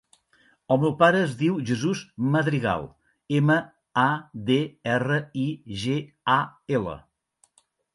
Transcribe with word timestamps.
El 0.75 0.79
meu 0.83 0.93
pare 1.01 1.19
es 1.25 1.35
diu 1.41 1.59
Jesús 1.71 2.01
Madrigal: 2.37 2.89
ema, 3.43 3.61
a, 4.07 4.09
de, 4.51 4.61
erra, 4.99 5.23
i, 5.47 5.49
ge, 5.87 5.97
a, 6.43 6.45
ela. 6.83 7.03